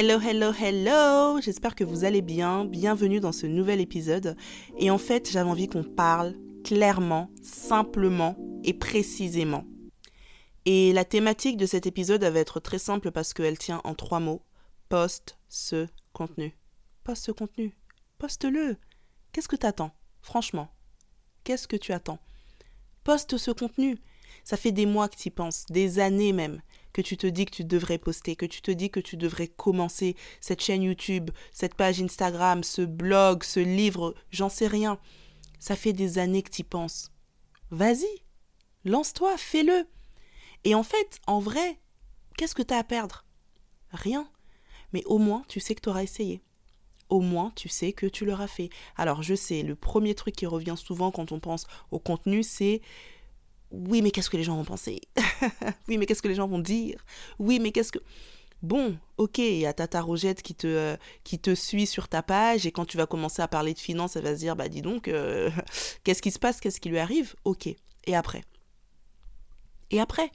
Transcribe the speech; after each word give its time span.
Hello, 0.00 0.20
hello, 0.20 0.52
hello 0.52 1.40
J'espère 1.40 1.74
que 1.74 1.82
vous 1.82 2.04
allez 2.04 2.22
bien. 2.22 2.64
Bienvenue 2.64 3.18
dans 3.18 3.32
ce 3.32 3.46
nouvel 3.46 3.80
épisode. 3.80 4.36
Et 4.78 4.92
en 4.92 4.98
fait, 4.98 5.28
j'avais 5.28 5.50
envie 5.50 5.66
qu'on 5.66 5.82
parle 5.82 6.36
clairement, 6.62 7.32
simplement 7.42 8.36
et 8.62 8.74
précisément. 8.74 9.64
Et 10.66 10.92
la 10.92 11.04
thématique 11.04 11.56
de 11.56 11.66
cet 11.66 11.86
épisode 11.86 12.22
va 12.22 12.38
être 12.38 12.60
très 12.60 12.78
simple 12.78 13.10
parce 13.10 13.34
qu'elle 13.34 13.58
tient 13.58 13.80
en 13.82 13.96
trois 13.96 14.20
mots. 14.20 14.40
Poste 14.88 15.36
ce 15.48 15.88
contenu. 16.12 16.56
Poste 17.02 17.24
ce 17.24 17.32
contenu. 17.32 17.76
Poste-le. 18.18 18.76
Qu'est-ce 19.32 19.48
que 19.48 19.56
t'attends 19.56 19.90
Franchement? 20.22 20.68
Qu'est-ce 21.42 21.66
que 21.66 21.74
tu 21.76 21.90
attends? 21.90 22.20
Poste 23.02 23.36
ce 23.36 23.50
contenu. 23.50 23.98
Ça 24.44 24.56
fait 24.56 24.70
des 24.70 24.86
mois 24.86 25.08
que 25.08 25.16
tu 25.16 25.26
y 25.26 25.30
penses, 25.32 25.66
des 25.70 25.98
années 25.98 26.32
même, 26.32 26.62
que 26.98 27.02
tu 27.02 27.16
te 27.16 27.28
dis 27.28 27.44
que 27.44 27.54
tu 27.54 27.62
devrais 27.64 27.98
poster, 27.98 28.34
que 28.34 28.44
tu 28.44 28.60
te 28.60 28.72
dis 28.72 28.90
que 28.90 28.98
tu 28.98 29.16
devrais 29.16 29.46
commencer 29.46 30.16
cette 30.40 30.60
chaîne 30.60 30.82
YouTube, 30.82 31.30
cette 31.52 31.76
page 31.76 32.02
Instagram, 32.02 32.64
ce 32.64 32.82
blog, 32.82 33.44
ce 33.44 33.60
livre, 33.60 34.16
j'en 34.32 34.48
sais 34.48 34.66
rien. 34.66 34.98
Ça 35.60 35.76
fait 35.76 35.92
des 35.92 36.18
années 36.18 36.42
que 36.42 36.50
tu 36.50 36.64
penses. 36.64 37.12
Vas-y, 37.70 38.08
lance-toi, 38.84 39.36
fais-le. 39.36 39.86
Et 40.64 40.74
en 40.74 40.82
fait, 40.82 41.20
en 41.28 41.38
vrai, 41.38 41.78
qu'est-ce 42.36 42.56
que 42.56 42.62
tu 42.62 42.74
as 42.74 42.78
à 42.78 42.84
perdre? 42.84 43.24
Rien. 43.92 44.28
Mais 44.92 45.04
au 45.04 45.18
moins, 45.18 45.44
tu 45.46 45.60
sais 45.60 45.76
que 45.76 45.82
tu 45.82 45.90
auras 45.90 46.02
essayé. 46.02 46.42
Au 47.10 47.20
moins, 47.20 47.52
tu 47.54 47.68
sais 47.68 47.92
que 47.92 48.06
tu 48.06 48.24
l'auras 48.26 48.48
fait. 48.48 48.70
Alors, 48.96 49.22
je 49.22 49.36
sais, 49.36 49.62
le 49.62 49.76
premier 49.76 50.16
truc 50.16 50.34
qui 50.34 50.46
revient 50.46 50.74
souvent 50.76 51.12
quand 51.12 51.30
on 51.30 51.38
pense 51.38 51.68
au 51.92 52.00
contenu, 52.00 52.42
c'est 52.42 52.82
oui, 53.70 54.02
mais 54.02 54.10
qu'est-ce 54.10 54.30
que 54.30 54.36
les 54.36 54.44
gens 54.44 54.56
vont 54.56 54.64
penser? 54.64 55.00
Oui, 55.88 55.98
mais 55.98 56.06
qu'est-ce 56.06 56.22
que 56.22 56.28
les 56.28 56.34
gens 56.34 56.48
vont 56.48 56.58
dire? 56.58 57.04
Oui, 57.38 57.58
mais 57.60 57.72
qu'est-ce 57.72 57.92
que... 57.92 57.98
Bon, 58.62 58.98
ok, 59.18 59.38
il 59.38 59.58
y 59.58 59.66
a 59.66 59.72
Tata 59.72 60.00
Rogette 60.00 60.42
qui 60.42 60.54
te, 60.54 60.66
euh, 60.66 60.96
qui 61.22 61.38
te 61.38 61.54
suit 61.54 61.86
sur 61.86 62.08
ta 62.08 62.22
page 62.22 62.66
et 62.66 62.72
quand 62.72 62.84
tu 62.84 62.96
vas 62.96 63.06
commencer 63.06 63.40
à 63.40 63.46
parler 63.46 63.72
de 63.72 63.78
finances, 63.78 64.16
elle 64.16 64.24
va 64.24 64.34
se 64.34 64.40
dire, 64.40 64.56
bah 64.56 64.68
dis 64.68 64.82
donc, 64.82 65.06
euh, 65.06 65.50
qu'est-ce 66.04 66.22
qui 66.22 66.32
se 66.32 66.40
passe? 66.40 66.60
Qu'est-ce 66.60 66.80
qui 66.80 66.88
lui 66.88 66.98
arrive? 66.98 67.36
Ok, 67.44 67.68
et 67.68 68.16
après? 68.16 68.42
Et 69.90 70.00
après? 70.00 70.32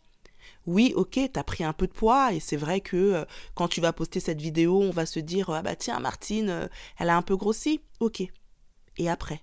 Oui, 0.65 0.93
ok, 0.95 1.19
t'as 1.33 1.43
pris 1.43 1.65
un 1.65 1.73
peu 1.73 1.87
de 1.87 1.91
poids 1.91 2.33
et 2.33 2.39
c'est 2.39 2.55
vrai 2.55 2.79
que 2.79 2.95
euh, 2.95 3.25
quand 3.55 3.67
tu 3.67 3.81
vas 3.81 3.91
poster 3.91 4.21
cette 4.21 4.41
vidéo, 4.41 4.81
on 4.81 4.91
va 4.91 5.05
se 5.05 5.19
dire, 5.19 5.49
ah 5.49 5.61
bah 5.61 5.75
tiens, 5.75 5.99
Martine, 5.99 6.69
elle 6.97 7.09
a 7.09 7.17
un 7.17 7.21
peu 7.21 7.35
grossi. 7.35 7.81
Ok. 7.99 8.23
Et 8.97 9.09
après? 9.09 9.41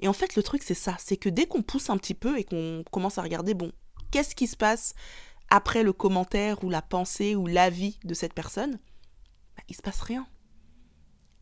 Et 0.00 0.08
en 0.08 0.12
fait, 0.12 0.36
le 0.36 0.42
truc, 0.42 0.62
c'est 0.62 0.74
ça. 0.74 0.96
C'est 0.98 1.16
que 1.16 1.28
dès 1.28 1.46
qu'on 1.46 1.62
pousse 1.62 1.90
un 1.90 1.96
petit 1.96 2.14
peu 2.14 2.38
et 2.38 2.44
qu'on 2.44 2.84
commence 2.90 3.18
à 3.18 3.22
regarder, 3.22 3.54
bon, 3.54 3.72
qu'est-ce 4.10 4.34
qui 4.34 4.46
se 4.46 4.56
passe 4.56 4.94
après 5.50 5.82
le 5.82 5.92
commentaire 5.92 6.62
ou 6.64 6.70
la 6.70 6.82
pensée 6.82 7.34
ou 7.34 7.46
l'avis 7.46 7.98
de 8.04 8.14
cette 8.14 8.34
personne 8.34 8.78
bah, 9.56 9.62
Il 9.68 9.76
se 9.76 9.82
passe 9.82 10.00
rien. 10.00 10.26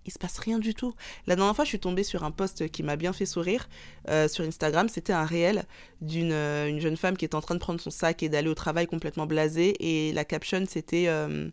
Il 0.06 0.12
se 0.12 0.19
passe 0.20 0.39
rien 0.39 0.61
du 0.61 0.73
tout. 0.73 0.95
La 1.27 1.34
dernière 1.34 1.56
fois, 1.56 1.65
je 1.65 1.70
suis 1.70 1.81
tombée 1.81 2.05
sur 2.05 2.23
un 2.23 2.31
post 2.31 2.69
qui 2.70 2.84
m'a 2.84 2.95
bien 2.95 3.12
fait 3.12 3.27
sourire 3.27 3.69
euh, 4.09 4.28
sur 4.28 4.45
Instagram. 4.45 4.89
C'était 4.89 5.12
un 5.12 5.25
réel 5.25 5.65
d'une 6.00 6.31
euh, 6.31 6.69
une 6.69 6.81
jeune 6.81 6.97
femme 6.97 7.17
qui 7.17 7.25
est 7.25 7.34
en 7.34 7.41
train 7.41 7.56
de 7.56 7.61
prendre 7.61 7.81
son 7.81 7.91
sac 7.91 8.23
et 8.23 8.28
d'aller 8.28 8.48
au 8.48 8.55
travail 8.55 8.87
complètement 8.87 9.27
blasée. 9.27 9.75
Et 9.81 10.12
la 10.12 10.25
caption, 10.25 10.65
c'était 10.69 11.09
euh, 11.09 11.50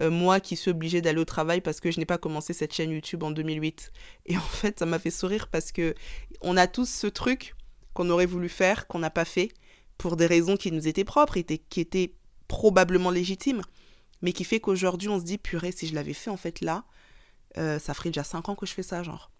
euh, 0.00 0.10
moi 0.10 0.40
qui 0.40 0.56
suis 0.56 0.70
obligée 0.70 1.00
d'aller 1.00 1.18
au 1.18 1.24
travail 1.24 1.60
parce 1.60 1.80
que 1.80 1.90
je 1.90 1.98
n'ai 1.98 2.06
pas 2.06 2.18
commencé 2.18 2.52
cette 2.52 2.72
chaîne 2.72 2.90
YouTube 2.90 3.22
en 3.22 3.30
2008. 3.30 3.92
Et 4.26 4.36
en 4.36 4.40
fait, 4.40 4.78
ça 4.78 4.86
m'a 4.86 4.98
fait 4.98 5.10
sourire 5.10 5.48
parce 5.48 5.72
que 5.72 5.94
on 6.40 6.56
a 6.56 6.66
tous 6.66 6.88
ce 6.88 7.06
truc 7.06 7.54
qu'on 7.94 8.10
aurait 8.10 8.26
voulu 8.26 8.48
faire, 8.48 8.86
qu'on 8.86 9.00
n'a 9.00 9.10
pas 9.10 9.24
fait, 9.24 9.50
pour 9.96 10.16
des 10.16 10.26
raisons 10.26 10.56
qui 10.56 10.70
nous 10.70 10.86
étaient 10.86 11.04
propres, 11.04 11.36
et 11.36 11.44
qui 11.44 11.80
étaient 11.80 12.14
probablement 12.46 13.10
légitimes, 13.10 13.62
mais 14.22 14.32
qui 14.32 14.44
fait 14.44 14.60
qu'aujourd'hui 14.60 15.08
on 15.08 15.18
se 15.18 15.24
dit, 15.24 15.38
purée, 15.38 15.72
si 15.72 15.88
je 15.88 15.94
l'avais 15.94 16.14
fait 16.14 16.30
en 16.30 16.36
fait 16.36 16.60
là, 16.60 16.84
euh, 17.56 17.78
ça 17.78 17.94
ferait 17.94 18.10
déjà 18.10 18.24
5 18.24 18.48
ans 18.48 18.54
que 18.54 18.66
je 18.66 18.72
fais 18.72 18.82
ça, 18.82 19.02
genre. 19.02 19.30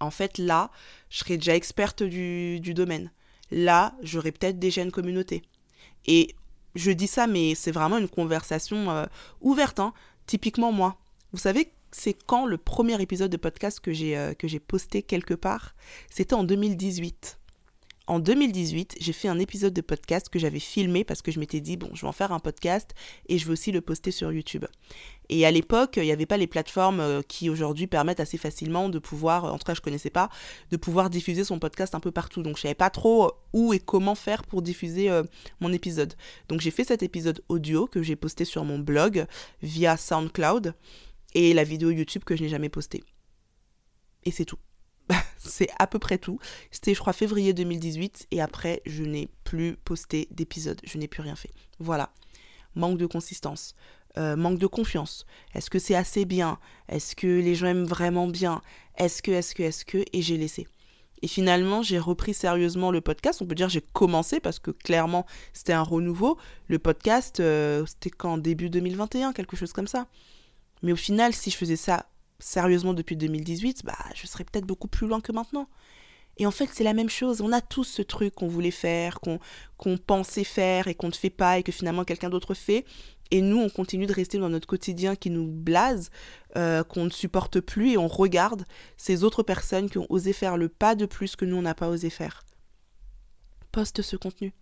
En 0.00 0.10
fait, 0.10 0.38
là, 0.38 0.70
je 1.10 1.18
serais 1.18 1.38
déjà 1.38 1.56
experte 1.56 2.02
du, 2.02 2.60
du 2.60 2.74
domaine. 2.74 3.10
Là, 3.50 3.96
j'aurais 4.02 4.32
peut-être 4.32 4.58
déjà 4.58 4.82
une 4.82 4.92
communauté. 4.92 5.42
Et 6.06 6.36
je 6.78 6.90
dis 6.90 7.06
ça, 7.06 7.26
mais 7.26 7.54
c'est 7.54 7.72
vraiment 7.72 7.98
une 7.98 8.08
conversation 8.08 8.90
euh, 8.90 9.04
ouverte. 9.40 9.80
Hein. 9.80 9.92
Typiquement 10.26 10.72
moi. 10.72 10.96
Vous 11.32 11.38
savez, 11.38 11.72
c'est 11.90 12.14
quand 12.14 12.46
le 12.46 12.58
premier 12.58 13.00
épisode 13.00 13.30
de 13.30 13.36
podcast 13.36 13.80
que 13.80 13.92
j'ai 13.92 14.16
euh, 14.16 14.34
que 14.34 14.48
j'ai 14.48 14.60
posté 14.60 15.02
quelque 15.02 15.34
part? 15.34 15.74
C'était 16.10 16.34
en 16.34 16.44
2018 16.44 17.37
en 18.08 18.20
2018, 18.20 18.96
j'ai 19.00 19.12
fait 19.12 19.28
un 19.28 19.38
épisode 19.38 19.74
de 19.74 19.82
podcast 19.82 20.30
que 20.30 20.38
j'avais 20.38 20.60
filmé 20.60 21.04
parce 21.04 21.20
que 21.20 21.30
je 21.30 21.38
m'étais 21.38 21.60
dit, 21.60 21.76
bon, 21.76 21.90
je 21.92 22.00
vais 22.00 22.08
en 22.08 22.12
faire 22.12 22.32
un 22.32 22.38
podcast 22.38 22.94
et 23.28 23.36
je 23.36 23.44
vais 23.44 23.52
aussi 23.52 23.70
le 23.70 23.82
poster 23.82 24.10
sur 24.10 24.32
YouTube. 24.32 24.64
Et 25.28 25.44
à 25.44 25.50
l'époque, 25.50 25.98
il 25.98 26.04
n'y 26.04 26.10
avait 26.10 26.24
pas 26.24 26.38
les 26.38 26.46
plateformes 26.46 27.00
euh, 27.00 27.20
qui 27.20 27.50
aujourd'hui 27.50 27.86
permettent 27.86 28.20
assez 28.20 28.38
facilement 28.38 28.88
de 28.88 28.98
pouvoir, 28.98 29.44
en 29.44 29.58
tout 29.58 29.64
cas 29.64 29.74
je 29.74 29.82
connaissais 29.82 30.08
pas, 30.08 30.30
de 30.70 30.78
pouvoir 30.78 31.10
diffuser 31.10 31.44
son 31.44 31.58
podcast 31.58 31.94
un 31.94 32.00
peu 32.00 32.10
partout. 32.10 32.42
Donc 32.42 32.56
je 32.56 32.62
savais 32.62 32.74
pas 32.74 32.88
trop 32.88 33.26
euh, 33.26 33.30
où 33.52 33.74
et 33.74 33.78
comment 33.78 34.14
faire 34.14 34.42
pour 34.42 34.62
diffuser 34.62 35.10
euh, 35.10 35.22
mon 35.60 35.70
épisode. 35.70 36.14
Donc 36.48 36.62
j'ai 36.62 36.70
fait 36.70 36.84
cet 36.84 37.02
épisode 37.02 37.42
audio 37.50 37.86
que 37.86 38.02
j'ai 38.02 38.16
posté 38.16 38.46
sur 38.46 38.64
mon 38.64 38.78
blog 38.78 39.26
via 39.60 39.98
SoundCloud 39.98 40.72
et 41.34 41.52
la 41.52 41.64
vidéo 41.64 41.90
YouTube 41.90 42.24
que 42.24 42.36
je 42.36 42.42
n'ai 42.42 42.48
jamais 42.48 42.70
postée. 42.70 43.04
Et 44.24 44.30
c'est 44.30 44.46
tout. 44.46 44.58
C'est 45.38 45.68
à 45.78 45.86
peu 45.86 45.98
près 45.98 46.18
tout. 46.18 46.38
C'était, 46.70 46.94
je 46.94 47.00
crois, 47.00 47.12
février 47.12 47.52
2018. 47.52 48.28
Et 48.30 48.40
après, 48.40 48.82
je 48.86 49.04
n'ai 49.04 49.28
plus 49.44 49.76
posté 49.84 50.28
d'épisode. 50.30 50.80
Je 50.84 50.98
n'ai 50.98 51.08
plus 51.08 51.22
rien 51.22 51.36
fait. 51.36 51.50
Voilà. 51.78 52.10
Manque 52.74 52.98
de 52.98 53.06
consistance. 53.06 53.74
Euh, 54.16 54.36
manque 54.36 54.58
de 54.58 54.66
confiance. 54.66 55.26
Est-ce 55.54 55.70
que 55.70 55.78
c'est 55.78 55.94
assez 55.94 56.24
bien? 56.24 56.58
Est-ce 56.88 57.14
que 57.14 57.26
les 57.26 57.54
gens 57.54 57.68
aiment 57.68 57.84
vraiment 57.84 58.26
bien? 58.26 58.60
Est-ce 58.96 59.22
que, 59.22 59.30
est-ce 59.30 59.54
que, 59.54 59.62
est-ce 59.62 59.84
que? 59.84 60.04
Et 60.12 60.22
j'ai 60.22 60.36
laissé. 60.36 60.66
Et 61.22 61.28
finalement, 61.28 61.82
j'ai 61.82 61.98
repris 61.98 62.34
sérieusement 62.34 62.90
le 62.90 63.00
podcast. 63.00 63.42
On 63.42 63.46
peut 63.46 63.54
dire 63.54 63.68
j'ai 63.68 63.80
commencé 63.80 64.40
parce 64.40 64.58
que 64.58 64.70
clairement, 64.70 65.26
c'était 65.52 65.72
un 65.72 65.82
renouveau. 65.82 66.38
Le 66.68 66.78
podcast, 66.78 67.40
euh, 67.40 67.84
c'était 67.86 68.10
qu'en 68.10 68.38
début 68.38 68.70
2021, 68.70 69.32
quelque 69.32 69.56
chose 69.56 69.72
comme 69.72 69.86
ça. 69.86 70.06
Mais 70.82 70.92
au 70.92 70.96
final, 70.96 71.32
si 71.32 71.50
je 71.50 71.56
faisais 71.56 71.76
ça 71.76 72.06
sérieusement 72.38 72.94
depuis 72.94 73.16
2018, 73.16 73.84
bah, 73.84 73.96
je 74.14 74.26
serais 74.26 74.44
peut-être 74.44 74.66
beaucoup 74.66 74.88
plus 74.88 75.06
loin 75.06 75.20
que 75.20 75.32
maintenant. 75.32 75.68
Et 76.38 76.46
en 76.46 76.50
fait, 76.52 76.70
c'est 76.72 76.84
la 76.84 76.94
même 76.94 77.08
chose. 77.08 77.40
On 77.40 77.52
a 77.52 77.60
tous 77.60 77.84
ce 77.84 78.02
truc 78.02 78.34
qu'on 78.34 78.46
voulait 78.46 78.70
faire, 78.70 79.18
qu'on 79.20 79.98
pensait 79.98 80.44
faire 80.44 80.86
et 80.86 80.94
qu'on 80.94 81.08
ne 81.08 81.12
fait 81.12 81.30
pas 81.30 81.58
et 81.58 81.62
que 81.64 81.72
finalement 81.72 82.04
quelqu'un 82.04 82.30
d'autre 82.30 82.54
fait. 82.54 82.84
Et 83.30 83.42
nous, 83.42 83.58
on 83.58 83.68
continue 83.68 84.06
de 84.06 84.12
rester 84.12 84.38
dans 84.38 84.48
notre 84.48 84.66
quotidien 84.66 85.16
qui 85.16 85.30
nous 85.30 85.46
blase, 85.46 86.10
euh, 86.56 86.84
qu'on 86.84 87.04
ne 87.04 87.10
supporte 87.10 87.60
plus 87.60 87.92
et 87.92 87.98
on 87.98 88.08
regarde 88.08 88.64
ces 88.96 89.24
autres 89.24 89.42
personnes 89.42 89.90
qui 89.90 89.98
ont 89.98 90.06
osé 90.08 90.32
faire 90.32 90.56
le 90.56 90.68
pas 90.68 90.94
de 90.94 91.06
plus 91.06 91.36
que 91.36 91.44
nous, 91.44 91.56
on 91.56 91.62
n'a 91.62 91.74
pas 91.74 91.88
osé 91.88 92.08
faire. 92.08 92.44
Poste 93.72 94.00
ce 94.00 94.16
contenu. 94.16 94.54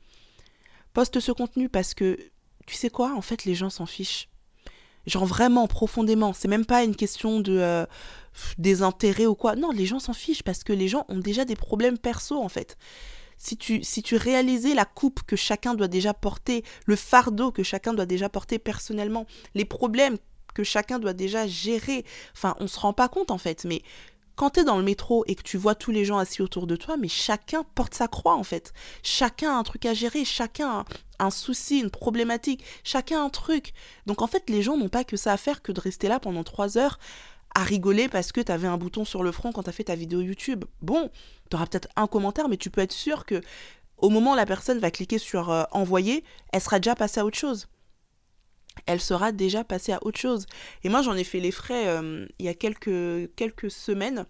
Poste 0.94 1.20
ce 1.20 1.30
contenu 1.30 1.68
parce 1.68 1.94
que, 1.94 2.18
tu 2.66 2.74
sais 2.74 2.90
quoi, 2.90 3.14
en 3.14 3.22
fait, 3.22 3.44
les 3.44 3.54
gens 3.54 3.70
s'en 3.70 3.86
fichent. 3.86 4.28
Genre 5.06 5.24
vraiment 5.24 5.66
profondément. 5.66 6.32
C'est 6.32 6.48
même 6.48 6.66
pas 6.66 6.82
une 6.84 6.96
question 6.96 7.40
de 7.40 7.58
euh, 7.58 7.86
désintérêt 8.58 9.26
ou 9.26 9.34
quoi. 9.34 9.56
Non, 9.56 9.70
les 9.70 9.86
gens 9.86 9.98
s'en 9.98 10.12
fichent 10.12 10.42
parce 10.42 10.64
que 10.64 10.72
les 10.72 10.88
gens 10.88 11.04
ont 11.08 11.18
déjà 11.18 11.44
des 11.44 11.56
problèmes 11.56 11.98
perso 11.98 12.40
en 12.42 12.48
fait. 12.48 12.76
Si 13.38 13.56
tu, 13.56 13.82
si 13.84 14.02
tu 14.02 14.16
réalisais 14.16 14.74
la 14.74 14.86
coupe 14.86 15.22
que 15.22 15.36
chacun 15.36 15.74
doit 15.74 15.88
déjà 15.88 16.14
porter, 16.14 16.64
le 16.86 16.96
fardeau 16.96 17.52
que 17.52 17.62
chacun 17.62 17.92
doit 17.92 18.06
déjà 18.06 18.28
porter 18.28 18.58
personnellement, 18.58 19.26
les 19.54 19.66
problèmes 19.66 20.16
que 20.54 20.64
chacun 20.64 20.98
doit 20.98 21.12
déjà 21.12 21.46
gérer, 21.46 22.04
enfin 22.34 22.56
on 22.60 22.66
se 22.66 22.80
rend 22.80 22.94
pas 22.94 23.08
compte 23.08 23.30
en 23.30 23.36
fait, 23.36 23.64
mais 23.66 23.82
quand 24.36 24.50
tu 24.50 24.60
es 24.60 24.64
dans 24.64 24.76
le 24.76 24.84
métro 24.84 25.24
et 25.26 25.34
que 25.34 25.42
tu 25.42 25.56
vois 25.56 25.74
tous 25.74 25.90
les 25.90 26.04
gens 26.04 26.18
assis 26.18 26.42
autour 26.42 26.66
de 26.66 26.76
toi, 26.76 26.96
mais 26.96 27.08
chacun 27.08 27.64
porte 27.74 27.94
sa 27.94 28.06
croix 28.06 28.36
en 28.36 28.44
fait. 28.44 28.72
Chacun 29.02 29.50
a 29.50 29.58
un 29.58 29.62
truc 29.62 29.86
à 29.86 29.94
gérer, 29.94 30.24
chacun 30.24 30.84
a 31.18 31.24
un 31.24 31.30
souci, 31.30 31.80
une 31.80 31.90
problématique, 31.90 32.62
chacun 32.84 33.20
a 33.20 33.24
un 33.24 33.30
truc. 33.30 33.72
Donc 34.04 34.22
en 34.22 34.26
fait, 34.26 34.48
les 34.50 34.62
gens 34.62 34.76
n'ont 34.76 34.90
pas 34.90 35.04
que 35.04 35.16
ça 35.16 35.32
à 35.32 35.36
faire 35.36 35.62
que 35.62 35.72
de 35.72 35.80
rester 35.80 36.08
là 36.08 36.20
pendant 36.20 36.44
trois 36.44 36.78
heures 36.78 36.98
à 37.54 37.62
rigoler 37.62 38.08
parce 38.08 38.32
que 38.32 38.42
tu 38.42 38.52
avais 38.52 38.68
un 38.68 38.76
bouton 38.76 39.06
sur 39.06 39.22
le 39.22 39.32
front 39.32 39.50
quand 39.50 39.62
tu 39.62 39.70
as 39.70 39.72
fait 39.72 39.84
ta 39.84 39.94
vidéo 39.94 40.20
YouTube. 40.20 40.66
Bon, 40.82 41.10
tu 41.50 41.56
auras 41.56 41.66
peut-être 41.66 41.88
un 41.96 42.06
commentaire, 42.06 42.50
mais 42.50 42.58
tu 42.58 42.68
peux 42.68 42.82
être 42.82 42.92
sûr 42.92 43.24
que 43.24 43.40
au 43.96 44.10
moment 44.10 44.32
où 44.32 44.36
la 44.36 44.44
personne 44.44 44.78
va 44.78 44.90
cliquer 44.90 45.16
sur 45.16 45.50
euh, 45.50 45.64
envoyer, 45.72 46.22
elle 46.52 46.60
sera 46.60 46.78
déjà 46.78 46.94
passée 46.94 47.20
à 47.20 47.24
autre 47.24 47.38
chose 47.38 47.68
elle 48.86 49.00
sera 49.00 49.32
déjà 49.32 49.64
passée 49.64 49.92
à 49.92 49.98
autre 50.02 50.18
chose. 50.18 50.46
Et 50.84 50.88
moi, 50.88 51.02
j'en 51.02 51.14
ai 51.14 51.24
fait 51.24 51.40
les 51.40 51.50
frais 51.50 51.88
euh, 51.88 52.26
il 52.38 52.46
y 52.46 52.48
a 52.48 52.54
quelques, 52.54 53.34
quelques 53.34 53.70
semaines, 53.70 54.26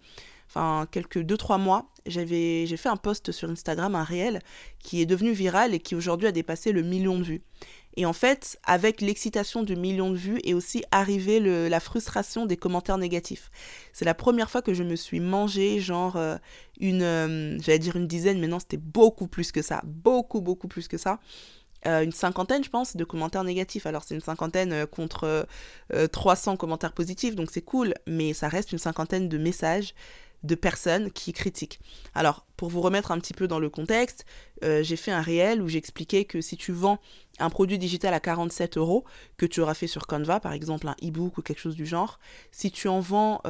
enfin 0.47 0.87
quelques 0.91 1.19
2-3 1.19 1.59
mois. 1.59 1.89
J'avais, 2.05 2.65
j'ai 2.65 2.77
fait 2.77 2.89
un 2.89 2.95
post 2.95 3.31
sur 3.31 3.49
Instagram, 3.49 3.93
un 3.95 4.03
réel, 4.03 4.39
qui 4.79 5.01
est 5.01 5.05
devenu 5.05 5.33
viral 5.33 5.73
et 5.73 5.79
qui 5.79 5.93
aujourd'hui 5.95 6.27
a 6.27 6.31
dépassé 6.31 6.71
le 6.71 6.81
million 6.81 7.19
de 7.19 7.23
vues. 7.23 7.41
Et 7.97 8.05
en 8.05 8.13
fait, 8.13 8.59
avec 8.63 9.01
l'excitation 9.01 9.63
du 9.63 9.75
million 9.75 10.11
de 10.11 10.15
vues 10.15 10.39
est 10.43 10.53
aussi 10.53 10.83
arrivé 10.91 11.39
la 11.39 11.79
frustration 11.79 12.45
des 12.45 12.55
commentaires 12.55 12.99
négatifs. 12.99 13.49
C'est 13.91 14.05
la 14.05 14.13
première 14.13 14.51
fois 14.51 14.61
que 14.61 14.75
je 14.75 14.83
me 14.83 14.95
suis 14.95 15.19
mangé 15.19 15.79
genre 15.79 16.15
euh, 16.15 16.37
une, 16.79 17.01
euh, 17.01 17.57
j'allais 17.59 17.79
dire 17.79 17.95
une 17.95 18.05
dizaine, 18.05 18.39
mais 18.39 18.47
non, 18.47 18.59
c'était 18.59 18.77
beaucoup 18.77 19.27
plus 19.27 19.51
que 19.51 19.63
ça, 19.63 19.81
beaucoup 19.83 20.41
beaucoup 20.41 20.67
plus 20.67 20.87
que 20.87 20.97
ça, 20.99 21.19
euh, 21.85 22.03
une 22.03 22.11
cinquantaine, 22.11 22.63
je 22.63 22.69
pense, 22.69 22.95
de 22.95 23.03
commentaires 23.03 23.43
négatifs. 23.43 23.85
Alors, 23.85 24.03
c'est 24.03 24.15
une 24.15 24.21
cinquantaine 24.21 24.73
euh, 24.73 24.85
contre 24.85 25.47
300 26.11 26.53
euh, 26.53 26.57
commentaires 26.57 26.93
positifs, 26.93 27.35
donc 27.35 27.49
c'est 27.51 27.61
cool, 27.61 27.93
mais 28.07 28.33
ça 28.33 28.47
reste 28.47 28.71
une 28.71 28.79
cinquantaine 28.79 29.29
de 29.29 29.37
messages 29.37 29.93
de 30.43 30.55
personnes 30.55 31.11
qui 31.11 31.33
critiquent. 31.33 31.79
Alors, 32.13 32.45
pour 32.57 32.69
vous 32.69 32.81
remettre 32.81 33.11
un 33.11 33.19
petit 33.19 33.33
peu 33.33 33.47
dans 33.47 33.59
le 33.59 33.69
contexte, 33.69 34.23
j'ai 34.61 34.95
fait 34.95 35.11
un 35.11 35.21
réel 35.21 35.63
où 35.63 35.67
j'expliquais 35.67 36.25
que 36.25 36.41
si 36.41 36.57
tu 36.57 36.71
vends 36.71 36.99
un 37.39 37.49
produit 37.49 37.79
digital 37.79 38.13
à 38.13 38.19
47 38.19 38.77
euros, 38.77 39.03
que 39.37 39.47
tu 39.47 39.61
auras 39.61 39.73
fait 39.73 39.87
sur 39.87 40.05
Canva, 40.05 40.39
par 40.39 40.53
exemple 40.53 40.87
un 40.87 40.95
e-book 41.03 41.39
ou 41.39 41.41
quelque 41.41 41.59
chose 41.59 41.75
du 41.75 41.87
genre, 41.87 42.19
si 42.51 42.69
tu 42.69 42.87
en 42.87 42.99
vends 42.99 43.41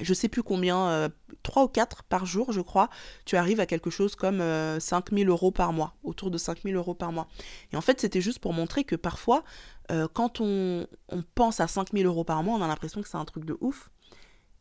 je 0.00 0.14
sais 0.14 0.28
plus 0.28 0.42
combien, 0.42 0.88
euh, 0.88 1.08
3 1.42 1.64
ou 1.64 1.68
4 1.68 2.04
par 2.04 2.26
jour, 2.26 2.52
je 2.52 2.60
crois, 2.60 2.88
tu 3.24 3.36
arrives 3.36 3.60
à 3.60 3.66
quelque 3.66 3.90
chose 3.90 4.16
comme 4.16 4.40
euh, 4.40 4.80
5000 4.80 5.28
euros 5.28 5.50
par 5.50 5.72
mois, 5.72 5.94
autour 6.02 6.30
de 6.30 6.38
5000 6.38 6.74
euros 6.76 6.94
par 6.94 7.12
mois. 7.12 7.28
Et 7.72 7.76
en 7.76 7.80
fait, 7.80 8.00
c'était 8.00 8.20
juste 8.20 8.38
pour 8.38 8.52
montrer 8.52 8.84
que 8.84 8.96
parfois, 8.96 9.44
euh, 9.90 10.08
quand 10.12 10.40
on, 10.40 10.86
on, 11.08 11.22
pense 11.34 11.60
à 11.60 11.66
5000 11.66 12.06
euros 12.06 12.24
par 12.24 12.42
mois, 12.42 12.56
on 12.56 12.62
a 12.62 12.68
l'impression 12.68 13.02
que 13.02 13.08
c'est 13.08 13.18
un 13.18 13.24
truc 13.24 13.44
de 13.44 13.56
ouf. 13.60 13.90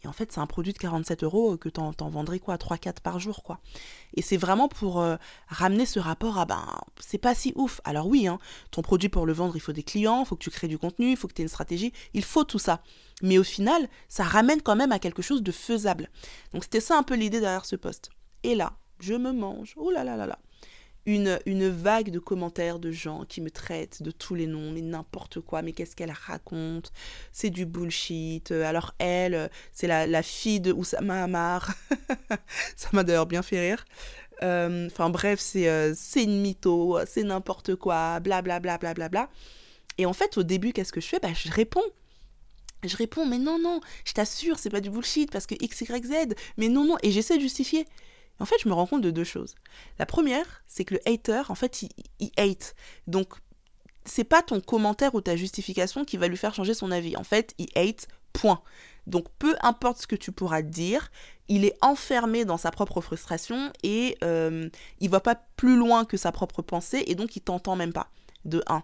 Et 0.03 0.07
en 0.07 0.13
fait, 0.13 0.31
c'est 0.31 0.39
un 0.39 0.47
produit 0.47 0.73
de 0.73 0.77
47 0.79 1.23
euros 1.23 1.57
que 1.57 1.69
t'en, 1.69 1.91
en 1.99 2.09
vendrais 2.09 2.39
quoi, 2.39 2.55
3-4 2.55 3.01
par 3.01 3.19
jour, 3.19 3.43
quoi. 3.43 3.59
Et 4.15 4.21
c'est 4.21 4.37
vraiment 4.37 4.67
pour 4.67 4.99
euh, 4.99 5.15
ramener 5.47 5.85
ce 5.85 5.99
rapport 5.99 6.39
à, 6.39 6.45
ben, 6.45 6.65
c'est 6.99 7.19
pas 7.19 7.35
si 7.35 7.53
ouf. 7.55 7.81
Alors 7.83 8.07
oui, 8.07 8.27
hein, 8.27 8.39
ton 8.71 8.81
produit 8.81 9.09
pour 9.09 9.25
le 9.25 9.33
vendre, 9.33 9.55
il 9.55 9.59
faut 9.59 9.73
des 9.73 9.83
clients, 9.83 10.21
il 10.21 10.25
faut 10.25 10.35
que 10.35 10.43
tu 10.43 10.49
crées 10.49 10.67
du 10.67 10.77
contenu, 10.77 11.11
il 11.11 11.17
faut 11.17 11.27
que 11.27 11.33
tu 11.33 11.41
aies 11.41 11.45
une 11.45 11.49
stratégie, 11.49 11.93
il 12.13 12.23
faut 12.23 12.43
tout 12.43 12.59
ça. 12.59 12.81
Mais 13.21 13.37
au 13.37 13.43
final, 13.43 13.87
ça 14.09 14.23
ramène 14.23 14.61
quand 14.61 14.75
même 14.75 14.91
à 14.91 14.99
quelque 14.99 15.21
chose 15.21 15.43
de 15.43 15.51
faisable. 15.51 16.09
Donc 16.53 16.63
c'était 16.63 16.81
ça 16.81 16.97
un 16.97 17.03
peu 17.03 17.15
l'idée 17.15 17.39
derrière 17.39 17.65
ce 17.65 17.75
poste. 17.75 18.09
Et 18.43 18.55
là, 18.55 18.73
je 18.99 19.13
me 19.13 19.31
mange, 19.31 19.73
oh 19.77 19.91
là 19.91 20.03
là 20.03 20.15
là 20.15 20.25
là, 20.25 20.39
une, 21.05 21.69
vague 21.69 22.11
de 22.11 22.19
commentaires 22.19 22.79
de 22.79 22.91
gens 22.91 23.25
qui 23.25 23.41
me 23.41 23.49
traitent 23.49 24.03
de 24.03 24.11
tous 24.11 24.35
les 24.35 24.47
noms, 24.47 24.71
mais 24.71 24.81
n'importe 24.81 25.41
quoi, 25.41 25.61
mais 25.61 25.73
qu'est-ce 25.73 25.95
qu'elle 25.95 26.13
raconte? 26.27 26.91
C'est 27.31 27.49
du 27.49 27.65
bullshit. 27.65 28.51
Alors 28.51 28.93
elle, 28.99 29.49
c'est 29.73 29.87
la, 29.87 30.23
fille 30.23 30.59
de 30.59 30.71
Oussama 30.71 31.23
Amar. 31.23 31.73
Ça 32.75 32.89
m'a 32.93 33.03
d'ailleurs 33.03 33.25
bien 33.25 33.41
fait 33.41 33.59
rire. 33.59 33.85
Euh, 34.43 34.87
enfin 34.87 35.09
bref, 35.09 35.39
c'est 35.39 35.69
euh, 35.69 35.93
une 36.15 36.41
mytho, 36.41 36.99
c'est 37.05 37.23
n'importe 37.23 37.75
quoi, 37.75 38.19
blablabla. 38.19 38.77
Bla, 38.77 38.93
bla, 38.93 39.09
bla, 39.09 39.29
Et 39.97 40.05
en 40.05 40.13
fait, 40.13 40.37
au 40.37 40.43
début, 40.43 40.73
qu'est-ce 40.73 40.93
que 40.93 41.01
je 41.01 41.07
fais? 41.07 41.19
Bah, 41.19 41.33
Je 41.33 41.51
réponds. 41.51 41.81
Je 42.83 42.97
réponds, 42.97 43.27
mais 43.27 43.37
non, 43.37 43.59
non, 43.59 43.79
je 44.05 44.13
t'assure, 44.13 44.57
c'est 44.57 44.71
pas 44.71 44.81
du 44.81 44.89
bullshit 44.89 45.31
parce 45.31 45.45
que 45.45 45.53
X, 45.59 45.81
Y, 45.81 46.05
Z. 46.05 46.35
Mais 46.57 46.67
non, 46.67 46.83
non. 46.83 46.97
Et 47.03 47.11
j'essaie 47.11 47.37
de 47.37 47.41
justifier. 47.41 47.85
En 48.41 48.45
fait, 48.45 48.55
je 48.61 48.67
me 48.67 48.73
rends 48.73 48.87
compte 48.87 49.01
de 49.01 49.11
deux 49.11 49.23
choses. 49.23 49.55
La 49.99 50.05
première, 50.05 50.63
c'est 50.67 50.83
que 50.83 50.95
le 50.95 50.99
hater, 51.07 51.43
en 51.49 51.55
fait, 51.55 51.83
il, 52.19 52.31
hate. 52.37 52.75
Donc, 53.05 53.33
c'est 54.03 54.23
pas 54.23 54.41
ton 54.41 54.61
commentaire 54.61 55.13
ou 55.13 55.21
ta 55.21 55.35
justification 55.35 56.05
qui 56.05 56.17
va 56.17 56.27
lui 56.27 56.37
faire 56.37 56.55
changer 56.55 56.73
son 56.73 56.89
avis. 56.89 57.15
En 57.15 57.23
fait, 57.23 57.53
il 57.59 57.67
hate, 57.75 58.07
point. 58.33 58.61
Donc, 59.05 59.27
peu 59.37 59.55
importe 59.61 60.01
ce 60.01 60.07
que 60.07 60.15
tu 60.15 60.31
pourras 60.31 60.63
dire, 60.63 61.11
il 61.49 61.65
est 61.65 61.77
enfermé 61.81 62.43
dans 62.43 62.57
sa 62.57 62.71
propre 62.71 62.99
frustration 62.99 63.71
et 63.83 64.17
euh, 64.23 64.69
il 64.99 65.09
va 65.11 65.19
pas 65.19 65.35
plus 65.55 65.75
loin 65.75 66.05
que 66.05 66.17
sa 66.17 66.31
propre 66.31 66.63
pensée 66.63 67.03
et 67.05 67.13
donc 67.13 67.35
il 67.35 67.41
t'entend 67.41 67.75
même 67.75 67.93
pas. 67.93 68.09
De 68.43 68.63
1. 68.65 68.81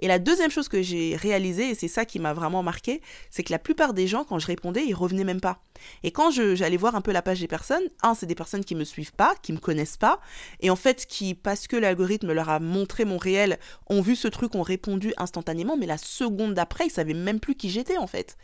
Et 0.00 0.08
la 0.08 0.18
deuxième 0.18 0.50
chose 0.50 0.68
que 0.68 0.82
j'ai 0.82 1.14
réalisée, 1.14 1.70
et 1.70 1.74
c'est 1.74 1.88
ça 1.88 2.04
qui 2.04 2.18
m'a 2.18 2.32
vraiment 2.32 2.62
marqué, 2.62 3.00
c'est 3.30 3.42
que 3.42 3.52
la 3.52 3.58
plupart 3.58 3.94
des 3.94 4.06
gens, 4.06 4.24
quand 4.24 4.38
je 4.38 4.46
répondais, 4.46 4.84
ils 4.86 4.94
revenaient 4.94 5.24
même 5.24 5.40
pas. 5.40 5.62
Et 6.02 6.10
quand 6.10 6.30
j'allais 6.30 6.76
voir 6.76 6.96
un 6.96 7.00
peu 7.00 7.12
la 7.12 7.22
page 7.22 7.40
des 7.40 7.46
personnes, 7.46 7.84
un, 8.02 8.14
c'est 8.14 8.26
des 8.26 8.34
personnes 8.34 8.64
qui 8.64 8.74
me 8.74 8.84
suivent 8.84 9.12
pas, 9.12 9.34
qui 9.42 9.52
me 9.52 9.58
connaissent 9.58 9.96
pas, 9.96 10.20
et 10.60 10.70
en 10.70 10.76
fait, 10.76 11.06
qui, 11.06 11.34
parce 11.34 11.66
que 11.66 11.76
l'algorithme 11.76 12.32
leur 12.32 12.48
a 12.48 12.60
montré 12.60 13.04
mon 13.04 13.18
réel, 13.18 13.58
ont 13.88 14.00
vu 14.00 14.16
ce 14.16 14.28
truc, 14.28 14.54
ont 14.54 14.62
répondu 14.62 15.12
instantanément, 15.18 15.76
mais 15.76 15.86
la 15.86 15.98
seconde 15.98 16.54
d'après, 16.54 16.86
ils 16.86 16.90
savaient 16.90 17.14
même 17.14 17.40
plus 17.40 17.54
qui 17.54 17.70
j'étais, 17.70 17.98
en 17.98 18.06
fait. 18.06 18.36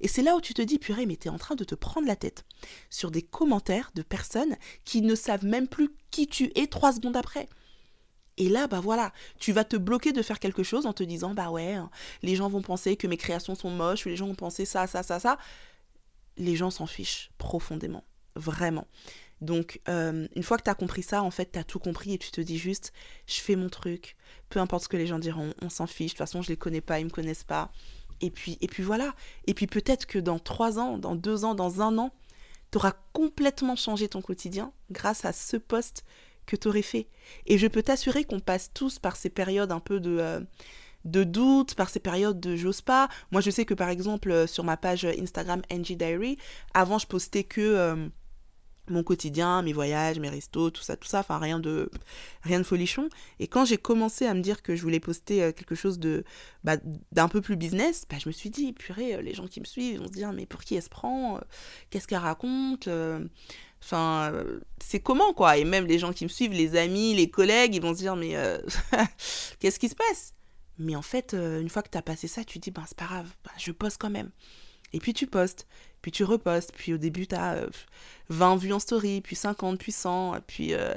Et 0.00 0.08
c'est 0.08 0.22
là 0.22 0.34
où 0.34 0.40
tu 0.40 0.54
te 0.54 0.62
dis, 0.62 0.78
purée, 0.78 1.06
mais 1.06 1.16
t'es 1.16 1.28
en 1.28 1.38
train 1.38 1.54
de 1.54 1.64
te 1.64 1.74
prendre 1.74 2.06
la 2.06 2.16
tête 2.16 2.44
sur 2.90 3.10
des 3.10 3.22
commentaires 3.22 3.90
de 3.94 4.02
personnes 4.02 4.56
qui 4.84 5.02
ne 5.02 5.14
savent 5.14 5.44
même 5.44 5.68
plus 5.68 5.90
qui 6.10 6.26
tu 6.26 6.50
es 6.54 6.66
trois 6.66 6.92
secondes 6.92 7.16
après. 7.16 7.48
Et 8.38 8.48
là, 8.48 8.66
bah 8.66 8.80
voilà, 8.80 9.12
tu 9.38 9.52
vas 9.52 9.64
te 9.64 9.76
bloquer 9.76 10.12
de 10.12 10.22
faire 10.22 10.38
quelque 10.38 10.62
chose 10.62 10.86
en 10.86 10.92
te 10.92 11.02
disant, 11.02 11.34
bah 11.34 11.50
ouais, 11.50 11.74
hein, 11.74 11.90
les 12.22 12.34
gens 12.34 12.48
vont 12.48 12.62
penser 12.62 12.96
que 12.96 13.06
mes 13.06 13.16
créations 13.16 13.54
sont 13.54 13.70
moches, 13.70 14.06
ou 14.06 14.08
les 14.08 14.16
gens 14.16 14.26
vont 14.26 14.34
penser 14.34 14.64
ça, 14.64 14.86
ça, 14.86 15.02
ça, 15.02 15.20
ça. 15.20 15.38
Les 16.38 16.56
gens 16.56 16.70
s'en 16.70 16.86
fichent 16.86 17.30
profondément, 17.36 18.04
vraiment. 18.34 18.86
Donc, 19.42 19.80
euh, 19.88 20.28
une 20.36 20.42
fois 20.42 20.56
que 20.56 20.62
tu 20.62 20.70
as 20.70 20.74
compris 20.74 21.02
ça, 21.02 21.22
en 21.22 21.30
fait, 21.30 21.52
tu 21.52 21.58
as 21.58 21.64
tout 21.64 21.80
compris 21.80 22.14
et 22.14 22.18
tu 22.18 22.30
te 22.30 22.40
dis 22.40 22.58
juste, 22.58 22.92
je 23.26 23.40
fais 23.40 23.56
mon 23.56 23.68
truc, 23.68 24.16
peu 24.48 24.60
importe 24.60 24.84
ce 24.84 24.88
que 24.88 24.96
les 24.96 25.06
gens 25.06 25.18
diront, 25.18 25.52
on 25.60 25.68
s'en 25.68 25.86
fiche, 25.86 26.12
de 26.12 26.16
toute 26.16 26.18
façon, 26.18 26.42
je 26.42 26.48
les 26.48 26.56
connais 26.56 26.80
pas, 26.80 27.00
ils 27.00 27.04
me 27.04 27.10
connaissent 27.10 27.44
pas. 27.44 27.72
Et 28.20 28.30
puis, 28.30 28.56
et 28.60 28.68
puis 28.68 28.84
voilà. 28.84 29.14
Et 29.46 29.54
puis 29.54 29.66
peut-être 29.66 30.06
que 30.06 30.20
dans 30.20 30.38
trois 30.38 30.78
ans, 30.78 30.96
dans 30.96 31.16
deux 31.16 31.44
ans, 31.44 31.56
dans 31.56 31.82
un 31.82 31.98
an, 31.98 32.12
tu 32.70 32.78
auras 32.78 32.94
complètement 33.12 33.74
changé 33.74 34.08
ton 34.08 34.22
quotidien 34.22 34.72
grâce 34.90 35.24
à 35.24 35.32
ce 35.32 35.56
poste 35.56 36.04
que 36.46 36.56
tu 36.56 36.68
aurais 36.68 36.82
fait. 36.82 37.08
Et 37.46 37.58
je 37.58 37.66
peux 37.66 37.82
t'assurer 37.82 38.24
qu'on 38.24 38.40
passe 38.40 38.70
tous 38.72 38.98
par 38.98 39.16
ces 39.16 39.30
périodes 39.30 39.72
un 39.72 39.80
peu 39.80 40.00
de, 40.00 40.18
euh, 40.18 40.40
de 41.04 41.24
doute, 41.24 41.74
par 41.74 41.90
ces 41.90 42.00
périodes 42.00 42.40
de 42.40 42.56
j'ose 42.56 42.80
pas. 42.80 43.08
Moi, 43.30 43.40
je 43.40 43.50
sais 43.50 43.64
que 43.64 43.74
par 43.74 43.88
exemple, 43.88 44.30
euh, 44.30 44.46
sur 44.46 44.64
ma 44.64 44.76
page 44.76 45.04
Instagram 45.04 45.62
NG 45.70 45.96
Diary, 45.96 46.38
avant, 46.74 46.98
je 46.98 47.06
postais 47.06 47.44
que. 47.44 47.60
Euh, 47.60 48.08
mon 48.88 49.04
quotidien, 49.04 49.62
mes 49.62 49.72
voyages, 49.72 50.18
mes 50.18 50.28
restos, 50.28 50.70
tout 50.70 50.82
ça, 50.82 50.96
tout 50.96 51.06
ça, 51.06 51.20
enfin 51.20 51.38
rien 51.38 51.60
de 51.60 51.88
rien 52.42 52.58
de 52.58 52.64
folichon. 52.64 53.08
Et 53.38 53.46
quand 53.46 53.64
j'ai 53.64 53.76
commencé 53.78 54.26
à 54.26 54.34
me 54.34 54.40
dire 54.40 54.60
que 54.60 54.74
je 54.74 54.82
voulais 54.82 54.98
poster 54.98 55.52
quelque 55.52 55.76
chose 55.76 56.00
de 56.00 56.24
bah, 56.64 56.76
d'un 57.12 57.28
peu 57.28 57.40
plus 57.40 57.54
business, 57.54 58.04
bah, 58.10 58.16
je 58.18 58.28
me 58.28 58.32
suis 58.32 58.50
dit 58.50 58.72
purée, 58.72 59.22
les 59.22 59.34
gens 59.34 59.46
qui 59.46 59.60
me 59.60 59.64
suivent 59.66 60.00
vont 60.00 60.08
se 60.08 60.12
dire 60.12 60.32
mais 60.32 60.46
pour 60.46 60.62
qui 60.62 60.74
elle 60.74 60.82
se 60.82 60.88
prend, 60.88 61.40
qu'est-ce 61.90 62.08
qu'elle 62.08 62.18
raconte, 62.18 62.88
Enfin, 63.82 64.32
c'est 64.80 65.00
comment 65.00 65.32
quoi. 65.34 65.58
Et 65.58 65.64
même 65.64 65.86
les 65.86 65.98
gens 65.98 66.12
qui 66.12 66.24
me 66.24 66.28
suivent, 66.28 66.52
les 66.52 66.76
amis, 66.76 67.14
les 67.14 67.28
collègues, 67.28 67.74
ils 67.74 67.82
vont 67.82 67.94
se 67.94 67.98
dire 67.98 68.14
mais 68.14 68.36
euh, 68.36 68.58
qu'est-ce 69.58 69.78
qui 69.78 69.88
se 69.88 69.96
passe? 69.96 70.34
Mais 70.78 70.94
en 70.94 71.02
fait, 71.02 71.34
euh, 71.34 71.60
une 71.60 71.68
fois 71.68 71.82
que 71.82 71.90
tu 71.90 71.98
as 71.98 72.02
passé 72.02 72.28
ça, 72.28 72.44
tu 72.44 72.58
te 72.58 72.64
dis 72.64 72.70
ben 72.70 72.84
c'est 72.86 72.96
pas 72.96 73.06
grave, 73.06 73.28
ben, 73.44 73.50
je 73.58 73.72
poste 73.72 73.98
quand 73.98 74.10
même. 74.10 74.30
Et 74.92 75.00
puis 75.00 75.14
tu 75.14 75.26
postes, 75.26 75.66
puis 76.00 76.12
tu 76.12 76.22
repostes, 76.22 76.72
puis 76.74 76.94
au 76.94 76.98
début 76.98 77.26
tu 77.26 77.34
as 77.34 77.66
20 78.28 78.56
vues 78.56 78.72
en 78.72 78.78
story, 78.78 79.20
puis 79.20 79.34
50, 79.34 79.78
puis 79.78 79.92
100, 79.92 80.36
puis 80.46 80.74
euh, 80.74 80.94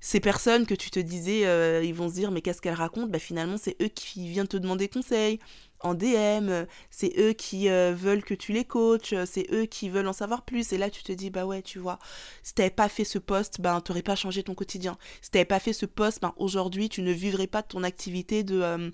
ces 0.00 0.20
personnes 0.20 0.64
que 0.64 0.74
tu 0.74 0.90
te 0.90 1.00
disais, 1.00 1.84
ils 1.84 1.94
vont 1.94 2.08
se 2.08 2.14
dire 2.14 2.30
mais 2.30 2.40
qu'est-ce 2.40 2.62
qu'elles 2.62 2.74
racontent? 2.74 3.08
Ben, 3.08 3.20
Finalement, 3.20 3.58
c'est 3.58 3.76
eux 3.82 3.88
qui 3.88 4.26
viennent 4.28 4.48
te 4.48 4.56
demander 4.56 4.88
conseil 4.88 5.38
en 5.82 5.94
DM, 5.94 6.66
c'est 6.90 7.12
eux 7.18 7.32
qui 7.32 7.68
euh, 7.68 7.94
veulent 7.94 8.22
que 8.22 8.34
tu 8.34 8.52
les 8.52 8.64
coaches, 8.64 9.14
c'est 9.26 9.46
eux 9.52 9.66
qui 9.66 9.88
veulent 9.88 10.06
en 10.08 10.12
savoir 10.12 10.42
plus. 10.42 10.72
Et 10.72 10.78
là, 10.78 10.90
tu 10.90 11.02
te 11.02 11.12
dis, 11.12 11.30
bah 11.30 11.44
ouais, 11.44 11.62
tu 11.62 11.78
vois, 11.78 11.98
si 12.42 12.54
t'avais 12.54 12.70
pas 12.70 12.88
fait 12.88 13.04
ce 13.04 13.18
poste, 13.18 13.60
ben 13.60 13.80
t'aurais 13.80 14.02
pas 14.02 14.14
changé 14.14 14.42
ton 14.42 14.54
quotidien. 14.54 14.96
Si 15.20 15.30
t'avais 15.30 15.44
pas 15.44 15.58
fait 15.58 15.72
ce 15.72 15.86
poste, 15.86 16.20
ben 16.22 16.32
aujourd'hui, 16.36 16.88
tu 16.88 17.02
ne 17.02 17.12
vivrais 17.12 17.46
pas 17.46 17.62
ton 17.62 17.82
activité 17.82 18.42
de 18.42 18.60
euh, 18.62 18.90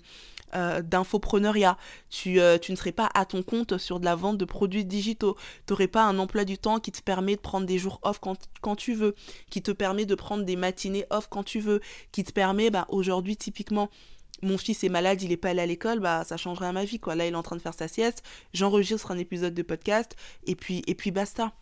euh, 0.55 0.81
d'infopreneuriat. 0.81 1.77
Tu, 2.09 2.39
tu 2.61 2.71
ne 2.71 2.77
serais 2.77 2.91
pas 2.91 3.09
à 3.13 3.25
ton 3.25 3.43
compte 3.43 3.77
sur 3.77 3.99
de 3.99 4.05
la 4.05 4.15
vente 4.15 4.37
de 4.37 4.45
produits 4.45 4.85
digitaux. 4.85 5.37
T'aurais 5.67 5.87
pas 5.87 6.03
un 6.03 6.17
emploi 6.17 6.43
du 6.43 6.57
temps 6.57 6.79
qui 6.79 6.91
te 6.91 7.01
permet 7.01 7.35
de 7.35 7.41
prendre 7.41 7.67
des 7.67 7.77
jours 7.77 7.99
off 8.01 8.19
quand, 8.19 8.37
quand 8.61 8.75
tu 8.75 8.93
veux, 8.93 9.15
qui 9.51 9.61
te 9.61 9.71
permet 9.71 10.05
de 10.05 10.15
prendre 10.15 10.43
des 10.43 10.55
matinées 10.55 11.05
off 11.11 11.27
quand 11.29 11.43
tu 11.43 11.59
veux, 11.59 11.81
qui 12.11 12.23
te 12.23 12.31
permet, 12.31 12.71
ben 12.71 12.85
aujourd'hui, 12.89 13.37
typiquement, 13.37 13.89
mon 14.41 14.57
fils 14.57 14.83
est 14.83 14.89
malade, 14.89 15.21
il 15.21 15.31
est 15.31 15.37
pas 15.37 15.49
allé 15.49 15.61
à 15.61 15.65
l'école, 15.65 15.99
bah 15.99 16.23
ça 16.23 16.37
changerait 16.37 16.67
à 16.67 16.71
ma 16.71 16.85
vie 16.85 16.99
quoi. 16.99 17.15
Là, 17.15 17.25
il 17.25 17.33
est 17.33 17.37
en 17.37 17.43
train 17.43 17.55
de 17.55 17.61
faire 17.61 17.73
sa 17.73 17.87
sieste, 17.87 18.23
j'enregistre 18.53 19.11
un 19.11 19.17
épisode 19.17 19.53
de 19.53 19.61
podcast 19.61 20.15
et 20.45 20.55
puis 20.55 20.83
et 20.87 20.95
puis 20.95 21.11
basta. 21.11 21.53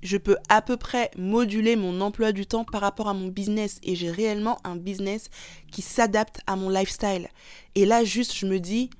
Je 0.00 0.16
peux 0.16 0.36
à 0.48 0.62
peu 0.62 0.76
près 0.76 1.10
moduler 1.16 1.74
mon 1.74 2.00
emploi 2.00 2.30
du 2.30 2.46
temps 2.46 2.64
par 2.64 2.80
rapport 2.80 3.08
à 3.08 3.14
mon 3.14 3.28
business 3.28 3.80
et 3.82 3.96
j'ai 3.96 4.12
réellement 4.12 4.58
un 4.62 4.76
business 4.76 5.28
qui 5.72 5.82
s'adapte 5.82 6.40
à 6.46 6.54
mon 6.54 6.68
lifestyle. 6.68 7.28
Et 7.74 7.84
là 7.84 8.04
juste 8.04 8.34
je 8.34 8.46
me 8.46 8.60
dis 8.60 8.90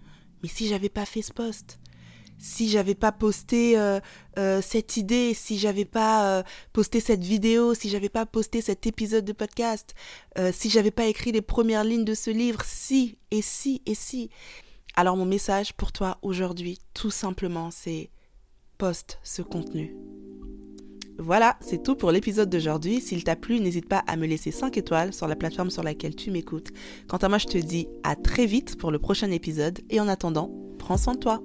mais 0.42 0.48
si 0.48 0.68
j'avais 0.68 0.88
pas 0.88 1.04
fait 1.04 1.22
ce 1.22 1.32
poste, 1.32 1.78
si 2.38 2.68
j'avais 2.68 2.94
pas 2.94 3.12
posté 3.12 3.78
euh, 3.78 4.00
euh, 4.38 4.62
cette 4.62 4.96
idée, 4.96 5.34
si 5.34 5.58
j'avais 5.58 5.84
pas 5.84 6.38
euh, 6.38 6.42
posté 6.72 7.00
cette 7.00 7.24
vidéo, 7.24 7.74
si 7.74 7.88
j'avais 7.88 8.08
pas 8.08 8.26
posté 8.26 8.60
cet 8.60 8.86
épisode 8.86 9.24
de 9.24 9.32
podcast, 9.32 9.94
si 10.52 10.70
j'avais 10.70 10.92
pas 10.92 11.06
écrit 11.06 11.32
les 11.32 11.42
premières 11.42 11.82
lignes 11.82 12.04
de 12.04 12.14
ce 12.14 12.30
livre, 12.30 12.62
si 12.64 13.18
et 13.32 13.42
si 13.42 13.82
et 13.86 13.94
si. 13.94 14.30
Alors 14.94 15.16
mon 15.16 15.24
message 15.24 15.72
pour 15.72 15.90
toi 15.90 16.18
aujourd'hui, 16.22 16.78
tout 16.94 17.10
simplement, 17.10 17.70
c'est 17.72 18.10
poste 18.78 19.18
ce 19.24 19.42
contenu. 19.42 19.96
Voilà, 21.18 21.56
c'est 21.60 21.82
tout 21.82 21.96
pour 21.96 22.12
l'épisode 22.12 22.48
d'aujourd'hui. 22.48 23.00
S'il 23.00 23.24
t'a 23.24 23.34
plu, 23.34 23.58
n'hésite 23.58 23.88
pas 23.88 24.04
à 24.06 24.16
me 24.16 24.26
laisser 24.26 24.52
5 24.52 24.76
étoiles 24.76 25.12
sur 25.12 25.26
la 25.26 25.34
plateforme 25.34 25.70
sur 25.70 25.82
laquelle 25.82 26.14
tu 26.14 26.30
m'écoutes. 26.30 26.68
Quant 27.08 27.16
à 27.16 27.28
moi, 27.28 27.38
je 27.38 27.46
te 27.46 27.58
dis 27.58 27.88
à 28.04 28.14
très 28.14 28.46
vite 28.46 28.78
pour 28.78 28.92
le 28.92 29.00
prochain 29.00 29.32
épisode 29.32 29.80
et 29.90 29.98
en 29.98 30.06
attendant, 30.06 30.52
prends 30.78 30.96
soin 30.96 31.14
de 31.14 31.18
toi. 31.18 31.42